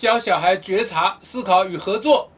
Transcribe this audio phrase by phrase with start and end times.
[0.00, 2.30] 教小孩觉察、思考与合作。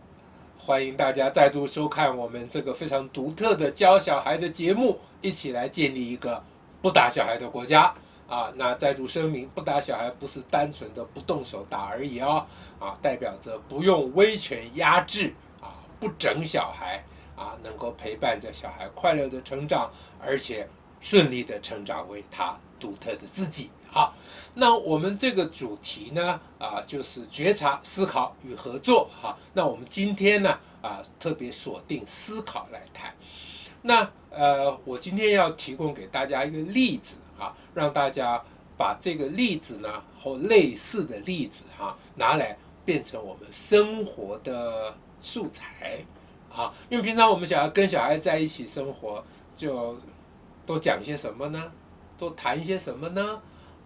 [0.59, 6.43] 欢迎大家再度收看我们这个非常独特的教小孩的节目，一起来建立一个
[6.83, 7.95] 不打小孩的国家
[8.27, 8.53] 啊！
[8.57, 12.45] 那再度声明，不打小孩不是单纯的不动手打而已哦，
[12.81, 15.71] 啊，代表着不用威权压制啊，
[16.01, 17.05] 不整小孩
[17.37, 19.89] 啊，能够陪伴着小孩快乐的成长，
[20.21, 20.69] 而且
[21.01, 23.71] 顺利的成长为他独特的自己。
[23.95, 24.15] 好，
[24.55, 29.11] 那我们这个主题呢，啊，就是觉察、思考与合作。
[29.21, 33.15] 哈，那我们今天呢，啊，特别锁定思考来谈。
[33.83, 38.43] 那呃，我今天要提供给大家一个例子啊，让大家
[38.79, 46.03] 把这个例子呢，或类似的例子哈，拿来变成我们生活的素材
[46.51, 46.73] 啊。
[46.89, 49.23] 因为平常我们想要跟小孩在一起生活，
[49.55, 50.01] 就
[50.65, 51.71] 都讲一些什么呢？
[52.17, 53.43] 都谈一些什么呢？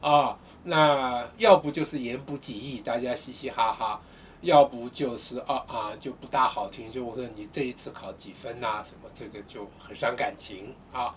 [0.06, 3.98] 啊，那要不就是言不及义，大家嘻嘻哈哈；
[4.40, 8.82] 要不就是啊啊，就不大好听，就我说你这一次考几分呐、啊？
[8.84, 11.12] 什么这个就很伤感情啊。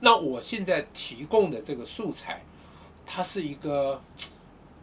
[0.00, 2.42] 那我现在提供的这个素材，
[3.06, 3.98] 它是一个，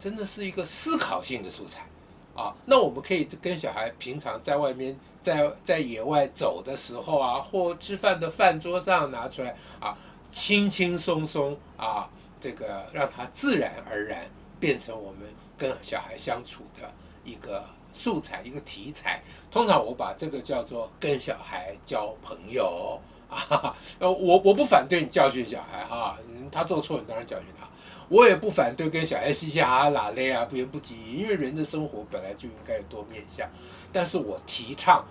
[0.00, 1.86] 真的是一个思考性的素材
[2.34, 2.52] 啊。
[2.66, 9.96] 那我们可以跟小孩平常在外面在在野外走的时候啊，或吃饭的饭桌上拿出来啊，
[10.28, 12.10] 轻轻松松啊。
[12.42, 14.24] 这个让他自然而然
[14.58, 15.20] 变成我们
[15.56, 19.22] 跟小孩相处的一个素材，一个题材。
[19.48, 23.76] 通常我把这个叫做跟小孩交朋友啊。
[24.00, 26.18] 呃，我我不反对你教训小孩哈，
[26.50, 27.68] 他做错你当然教训他。
[28.08, 33.48] 我也不反对跟小孩嘻嘻哈哈拉咧啊，不言不及，因为人的生活本来就应该有多面向。
[33.92, 35.06] 但是我提倡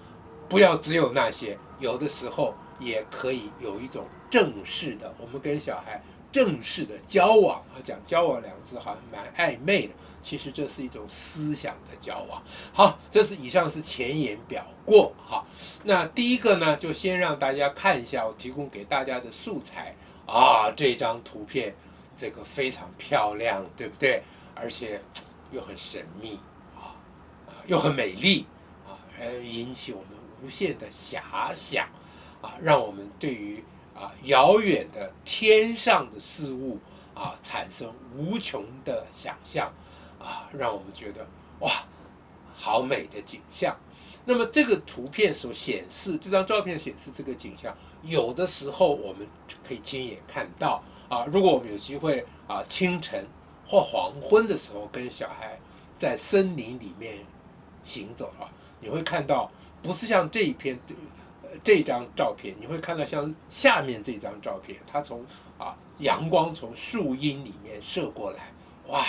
[0.50, 6.02] 不要只有那些，有的时候也可以有一种正式的，我们跟小孩。
[6.32, 12.42] 正式的交往啊，讲交往两个字好像蛮暧昧的，其实这是一种思想的交往。
[12.73, 15.12] 好，这是以上是前言表过。
[15.18, 15.46] 好，
[15.84, 19.94] 那第一个呢，就先让大家看一下我提供给大家的素材
[20.26, 21.76] 啊，这张图片
[22.16, 24.23] 这个非常漂亮，对不对？
[24.55, 25.02] 而且
[25.52, 26.39] 又很神秘
[26.78, 26.95] 啊，
[27.48, 28.45] 啊，又很美丽
[28.88, 30.10] 啊，还引起我们
[30.42, 31.89] 无限的遐想
[32.42, 33.61] 啊，让我们对于。
[34.02, 36.80] 啊，遥远的天上的事物
[37.14, 39.72] 啊，产生无穷的想象
[40.20, 41.28] 啊，让我们觉得
[41.60, 41.84] 哇，
[42.56, 43.78] 好美的景象。
[44.26, 49.28] 那么这个图片所显示，这张照片显示这个景象，有的时候我们
[49.64, 51.23] 可以亲眼看到啊。
[51.32, 53.23] 如果我们有机会啊，清晨
[53.67, 55.60] 或黄昏的时候跟小孩
[55.95, 57.20] 在森林里面
[57.84, 59.52] 行走啊，你会看到，
[59.84, 60.80] 不是像这一篇。
[61.64, 65.26] 这张照片你会看到像下面这张照片，它从
[65.58, 68.52] 啊阳光从树荫里面射过来，
[68.88, 69.06] 哇，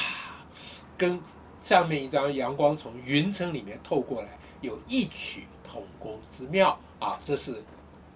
[0.98, 1.20] 跟
[1.60, 7.18] 上面一张阳光从云层里面透过来有异曲同工之妙啊！
[7.24, 7.62] 这是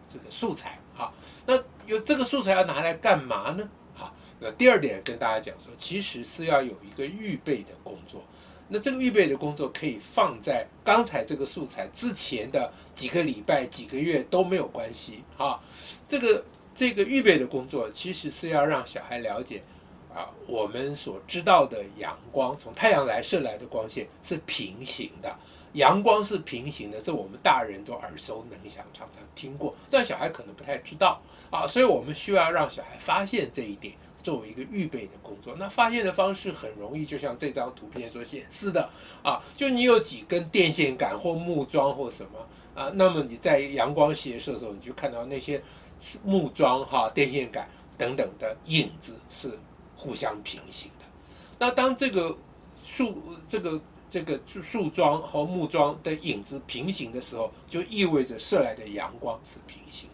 [0.09, 1.12] 这个素材啊。
[1.47, 3.69] 那有这个素材要拿来干嘛呢？
[3.97, 8.22] 啊，那第二点跟大家讲说，其实是要有一个预备的工作。
[8.69, 15.60] 那这个预备的工作可以放在刚才这个素材之前的几个礼拜、几个月都没有关系啊。
[16.09, 16.44] 这个
[16.75, 19.62] 这个预备的工作其实是要让小孩了解
[20.12, 25.37] 啊，我们所知道的阳光从太阳来射来的光线是平行的，
[25.75, 33.94] 阳光是平行的，这我们大人都耳熟能详，常常听过，但小孩可能不太知道啊，所以我们需要让小孩发现这一点。
[34.26, 38.91] 作为一个预备的工作，那发现的方式很容易，就像这张图片所显示的
[39.22, 42.41] 啊，就你有几根电线杆或木桩或什么
[42.75, 45.62] 啊，那么你在阳光斜射的时候，你就看到那些
[46.25, 49.56] 木桩哈、电线杆等等的影子是
[49.97, 51.04] 互相平行的。
[51.60, 52.36] 那当这个
[52.82, 60.09] 树、这个这个树桩和木桩的影子平行的时候，就意味着射来的阳光是平行。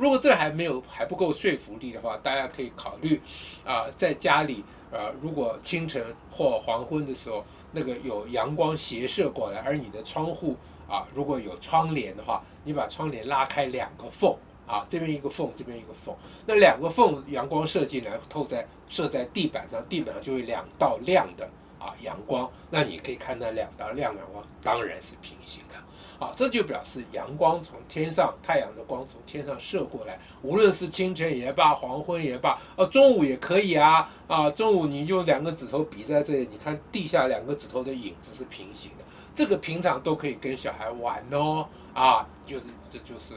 [0.00, 3.20] 如果这还没有还不够说服力的话，大家可以考虑，
[3.66, 10.56] 啊，在家里，呃，如果清晨或黄昏的时候，那个有阳光斜射过来，而你的窗户
[10.88, 14.34] 啊，如果有窗帘的话，你把窗帘拉开两个缝，
[14.66, 21.46] 啊，这边一个缝，这边一个缝，那两个缝阳光射进来，透在射在地板上，地板上就会两道亮的。
[21.80, 25.74] 啊阳光，那你可以看那两道亮阳光，当然是平行的。
[26.24, 39.04] 啊，这就表示阳光从天上，太阳的光从天上射过来，无论是清晨也罢，黄昏也罢，啊，中午也可以啊，啊，中午你用两个指头比在这里，你看地下两个指头的影子是平行的，
[39.34, 43.34] 这个平常都可以跟小孩玩哦，啊，就是这就是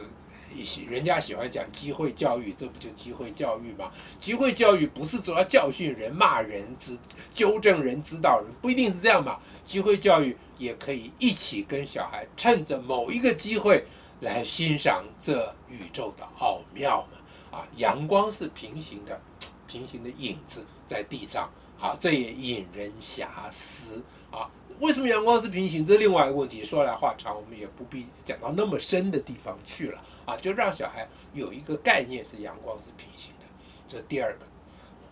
[0.89, 3.91] 人家喜欢讲机会教育，这不就机会教育吗？
[4.19, 6.97] 机会教育不是主要教训人、骂人、指
[7.33, 9.39] 纠正人、指导人，不一定是这样嘛。
[9.65, 13.83] 机会教育也可以一起跟小孩，趁着某一个机会
[14.21, 17.57] 来欣赏这宇宙的奥妙嘛。
[17.59, 19.21] 啊，阳光是平行的，
[19.67, 21.49] 平行的影子在地上，
[21.79, 24.01] 啊，这也引人遐思
[24.31, 24.49] 啊。
[24.83, 25.85] 为什么阳光是平行？
[25.85, 30.35] 这另外一个问题，说来话长，我们也不必讲到那么深的地方去了啊。
[30.35, 33.45] 就让小孩有一个概念是阳光是平行的，
[33.87, 34.45] 这是第二个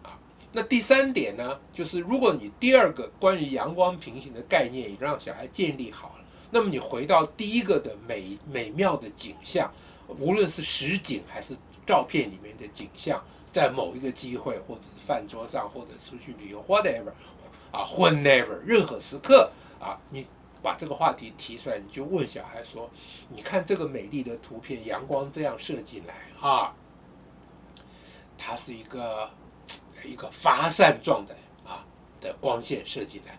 [0.04, 0.20] 啊。
[0.52, 9.72] 那第三点呢，就是如果你第二个关于阳光平行的概念也让小孩建立好了，那么你回到第一个的美美妙的景象，
[10.20, 11.56] 无论是实景还是
[11.88, 17.12] 照片里面的景象，在某一个机会，或者是饭桌上，或者出去旅游，whatever。
[17.72, 19.50] 啊，whenever 任何时刻
[19.80, 20.28] 啊，你
[20.62, 22.90] 把这个话题提出来，你就问小孩说
[23.34, 26.76] ：“你看这个美丽的图片，阳光这样射进来啊，
[28.38, 29.32] 它是一个
[30.04, 31.34] 一个发散状的
[31.66, 31.86] 啊
[32.20, 33.38] 的光线射进来。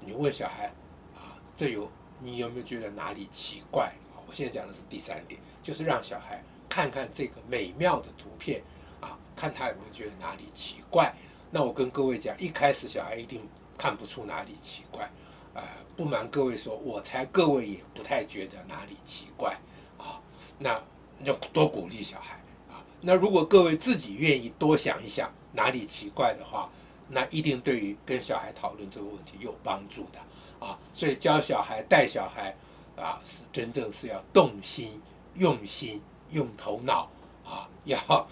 [0.00, 0.72] 你问小孩
[1.14, 3.92] 啊，这有你有没有觉得哪里奇怪？
[4.26, 8.62] 我现在讲的是第三点，就是让小孩看看这个美妙的图片
[9.04, 11.14] 啊，看他有没有觉得哪里奇怪。
[11.50, 13.46] 那我跟各位讲，一开始小孩一定。
[13.76, 15.10] 看不出哪里奇怪，
[15.52, 15.60] 呃，
[15.96, 19.58] 不瞒各位说，我猜各位也不太觉得哪里奇怪
[19.98, 20.22] 啊。
[20.60, 20.80] 那
[21.24, 22.36] 就多鼓励小孩
[22.70, 22.78] 啊。
[23.00, 26.70] 那如果各位自己愿意多想一想哪里奇怪的话，
[27.08, 30.78] 那一定对于跟小孩讨论这个问题有帮助的啊。
[30.94, 32.54] 所以教小孩、带小孩
[32.96, 35.02] 啊，是真正是要动心、
[35.34, 36.00] 用心、
[36.30, 37.10] 用头脑，
[37.84, 38.26] 要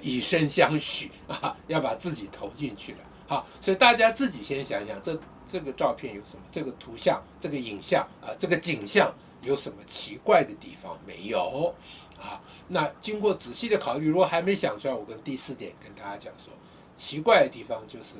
[0.00, 2.98] 以身相许啊，要把自己投进去了。
[3.26, 6.42] 好，所以大家自己先想想，这这个照片有什么？
[6.50, 11.74] 这个图像、这个影像啊，这个景象有什么奇怪的地方没有？
[12.18, 16.52] 啊，那经过仔细的考虑，如果还没想出来，我跟第四点跟大家讲说，
[16.96, 18.14] 奇怪的地方就是，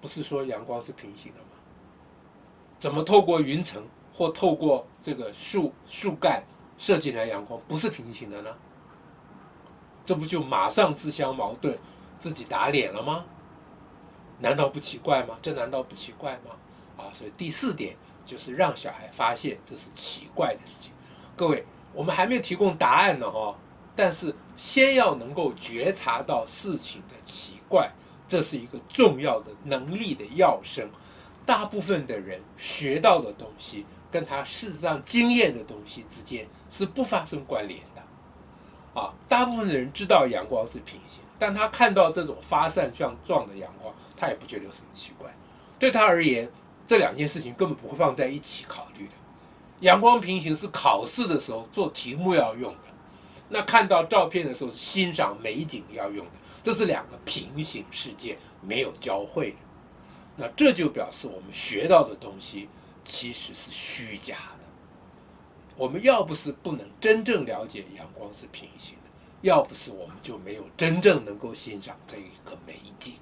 [0.00, 1.46] 不是说阳光是平行的吗？
[2.78, 6.42] 怎么透过云层或透过这个树树干
[6.78, 8.56] 射进来阳光不是平行的呢？
[10.12, 11.74] 这不就马上自相矛盾，
[12.18, 13.24] 自己打脸了吗？
[14.40, 15.38] 难道不奇怪吗？
[15.40, 16.50] 这难道不奇怪吗？
[16.98, 20.92] 啊，所以第四点就是让小孩发现这是奇怪的事情。
[21.34, 21.64] 各位，
[21.94, 23.56] 我们还没有提供答案呢，哦，
[23.96, 27.90] 但是先要能够觉察到事情的奇怪，
[28.28, 30.86] 这是一个重要的能力的要生。
[31.46, 38.01] 大部分的人学到的东西跟他事实上经验的东西之间是不发生关联的。
[38.94, 41.20] 啊，大部分的人知道阳光是平行。
[41.38, 45.34] 但他看到这种发散像状的阳光，他也不觉得有什么奇怪。
[45.78, 46.48] 对他而言，
[46.86, 49.12] 这两件事情根本不会放在一起考虑的。
[49.80, 52.78] 阳光平行是考试的时候做题目要用的，
[53.48, 59.56] 那看到照片的时候是欣赏美景要用的，这是两个平行世界，没有交汇的。
[60.36, 62.68] 那这就表示我们学到的东西
[63.02, 64.61] 其实是虚假的。
[65.76, 69.10] 我们要不是不能真正了解阳光是平行的。
[69.42, 73.14] 要不是我们就没有真正能够欣赏这一个美景，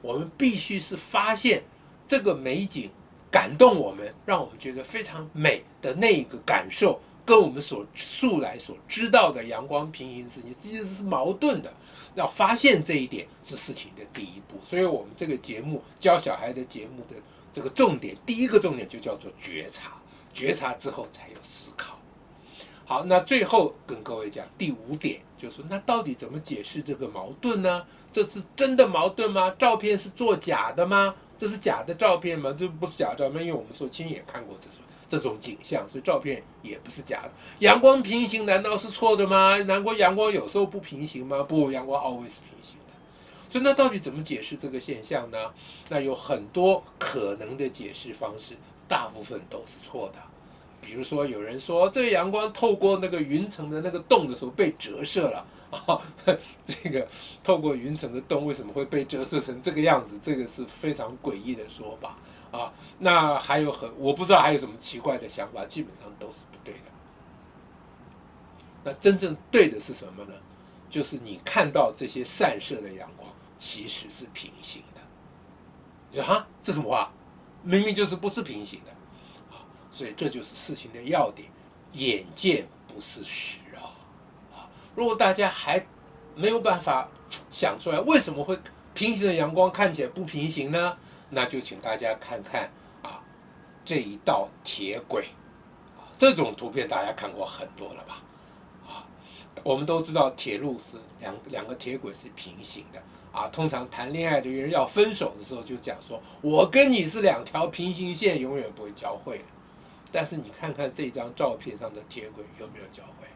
[0.00, 1.62] 我们必须是发现
[2.08, 2.90] 这个美景
[3.30, 11.70] 感动我们，让我们觉得非常美的那一个感受，跟我们所素来所知道的阳光平行世界其实是矛盾的。
[12.14, 17.16] 要发现这一点是事情的第一步，所以我们这个节目教小孩的节目的
[17.52, 20.00] 这个重点，第一个重点就叫做觉察，
[20.34, 21.96] 觉察之后才有思考。
[22.84, 27.86] 好，那最后跟各位讲第五点，就是那到底怎么解释这个矛盾呢？
[28.12, 29.48] 这是真的矛盾吗？
[29.58, 31.14] 照片是作假的吗？
[31.38, 32.54] 这是假的照片吗？
[32.56, 37.30] 这不是假照片，因为我们说亲眼看过这种这种景象，所以照片也不是假的。
[37.60, 39.56] 阳光平行难道是错的吗？
[39.62, 41.42] 难怪阳光有时候不平行吗？
[41.42, 42.76] 不，阳光 always 平行。
[43.48, 45.38] 所以那到底怎么解释这个现象呢？
[45.88, 48.56] 那有很多可能的解释方式，
[48.86, 50.18] 大部分都是错的。
[50.84, 56.00] 比如说，有人说这个阳光透过那个云层的那个洞的时候被折射了啊，
[56.62, 57.08] 这个
[57.42, 60.18] 透过云层的洞为什么会被折射成这个样子？
[60.22, 62.16] 这个是非常诡异的说法
[62.50, 62.72] 啊。
[62.98, 66.90] 那还有很我不知道还有什么奇怪的想法，基本上都是不对的。
[68.84, 70.34] 那真正对的是什么呢？
[70.90, 75.00] 就是你看到这些散射的阳光其实是平行的。
[76.10, 77.10] 你说哈，这什么话？
[77.62, 78.92] 明明就是不是平行的。
[79.94, 81.48] 所以这就是事情的要点，
[81.92, 83.94] 眼见不是实啊！
[84.52, 85.86] 啊，如果大家还
[86.34, 87.08] 没有办法
[87.52, 88.58] 想出来为什么会
[88.92, 90.96] 平行的阳光看起来不平行呢？
[91.30, 92.68] 那就请大家看看
[93.02, 93.22] 啊，
[93.84, 95.26] 这一道铁轨
[95.96, 98.20] 啊，这种图片大家看过很多了吧？
[98.88, 99.06] 啊，
[99.62, 103.00] 我们都知道铁路是两两个铁轨是平行的
[103.32, 103.46] 啊。
[103.46, 109.44] 通常谈恋爱的人要分手的时候就讲说，我跟你是两条平行线，永远不会交汇的。
[110.14, 113.26] 但是你看看这张照片上的铁轨有没有交汇？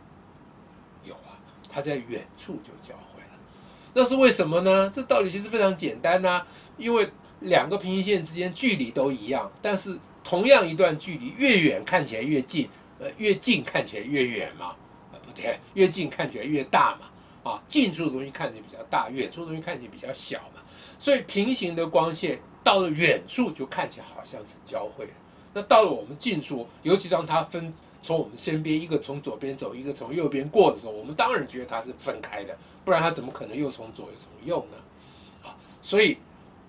[1.02, 1.34] 有啊，
[1.68, 3.36] 它在远处就交汇了。
[3.92, 4.88] 那是为什么呢？
[4.88, 12.68] 这道理其实非常简单呐，因为两个平行线之间距离都一样，但是同样一段距离，越远看起来越近，
[13.00, 14.66] 呃，越近看起来越远嘛，
[15.10, 20.62] 啊，不对，越近看起来越大嘛，啊，近处的东西看起来比较大，远处的东西看起来比较小嘛，
[20.96, 25.10] 所以平行的光线到了远处就看起来好像是交汇了。
[25.54, 35.48] 那到了我们近处，尤其当它分从我们身边，一个从左边走，一个从右边过的时候，我们当然觉得它是分开的，不然它怎么可能又从左又从右呢？
[35.48, 36.18] 啊，所以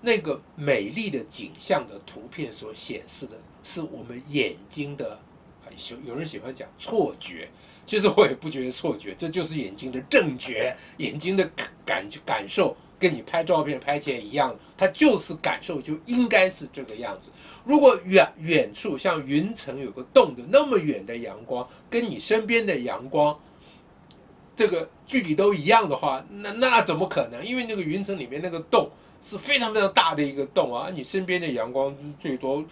[0.00, 5.18] 那个美丽的景象的图片所显示的是我们眼睛的，
[5.90, 7.48] 有有人喜欢讲错觉，
[7.86, 11.48] 其实我也不觉得错觉，这就是眼睛的正觉，眼睛的
[11.84, 12.76] 感感受。
[13.00, 17.30] 跟你拍照片拍起来一样，它就是感受就应该是这个样子。
[17.64, 23.36] 如果远远处像云层有个洞的那么远的阳光，跟你身边的阳光
[24.54, 27.42] 这个距离都一样的话，那那怎么可能？
[27.42, 28.90] 因为那个云层里面那个洞
[29.22, 32.62] 是非常非常大的一个洞啊，你身边的阳光最多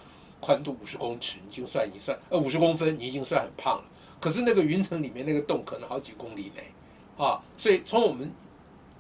[0.41, 3.85] 宽度五十公尺，你已经算一算，呃五十公分，你已经算很胖了。
[4.21, 6.71] 可是那个云层里面那个洞可能好几公里内
[7.17, 8.31] 啊，所以从我们。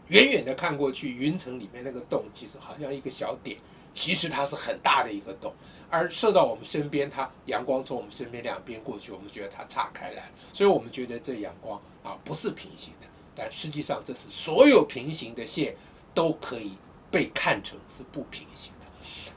[0.08, 3.56] 远远的看过去，云层里面那个洞其实好像一个小点，
[3.92, 5.52] 其实它是很大的一个洞。
[5.90, 13.06] 而射到我们身边，它阳光从我们身边两边过去，我们觉得它岔开来，所以我们觉得这阳光啊不是平行的。
[13.34, 15.74] 但实际上，这是所有平行的线
[16.12, 16.72] 都可以
[17.10, 18.86] 被看成是不平行的。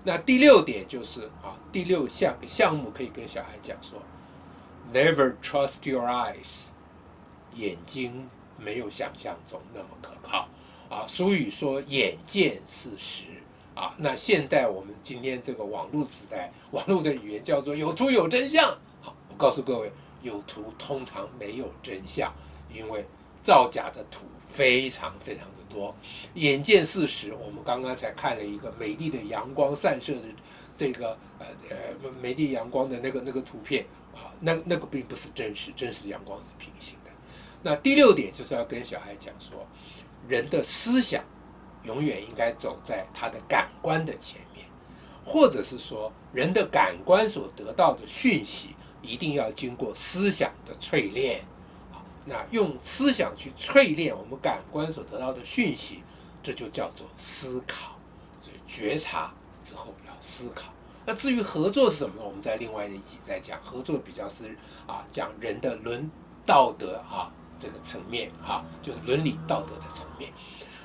[0.04, 4.02] 那第六点就是啊，第六项项目可以跟小孩讲说
[4.94, 6.64] ：Never trust your eyes，
[7.54, 8.30] 眼睛
[8.64, 10.48] 没有想象中那么可靠。
[10.90, 13.24] 啊，俗语说“眼见事实”，
[13.74, 18.78] 啊，那现在我们今天这个网络时代，网络的语言叫做“有图有真相”。
[19.00, 19.90] 好，我告诉各位，
[20.22, 22.34] 有图通常没有真相，
[22.70, 23.06] 因为
[23.42, 25.96] 造假的图非常非常的多。
[26.34, 30.24] 眼见事实，我们刚刚才看了一个美丽的阳光散射的
[30.76, 36.98] 这个呃呃美丽阳光的那个那个图片啊，那那个并不是真实，真实阳光是平行。
[37.64, 39.68] 那第六点就是要跟小孩讲说。
[40.30, 41.22] 人的思想
[41.84, 44.66] 永远应该走在他的感官的前面，
[45.26, 51.44] 或者是说，人的感官所得到的讯息一定要经过思想的淬炼。
[51.92, 56.04] 啊，那用思想去淬炼我们感官所得到的讯息，
[56.44, 57.98] 这就叫做思考。
[58.40, 60.72] 所以觉察之后要思考。
[61.04, 62.24] 那至于合作是什么呢？
[62.24, 63.60] 我们在另外一集再讲。
[63.64, 66.10] 合作比较是啊，讲人的伦
[66.46, 67.34] 道德啊。
[67.62, 70.32] 这个层面哈，就伦理道德的层面。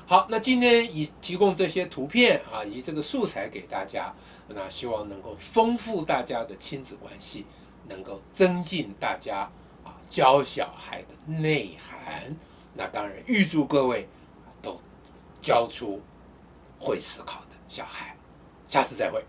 [0.07, 4.15] 好，那今天以提供这些图片啊，以这个素材给大家，
[4.47, 7.47] 那希望能够丰富大家的亲子关系，
[7.89, 9.51] 能够增进大家
[9.83, 12.37] 啊教小孩的内涵。
[12.75, 14.07] 那当然，预祝各位
[14.63, 14.81] 都
[15.43, 16.01] 教出
[16.79, 18.15] 会思考的小孩。
[18.69, 19.25] 下次再会。